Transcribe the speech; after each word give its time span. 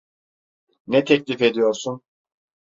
Ne 0.87 1.05
teklif 1.05 1.41
ediyorsun? 1.41 2.01